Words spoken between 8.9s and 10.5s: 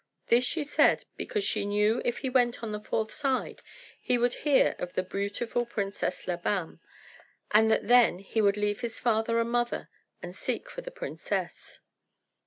father and mother and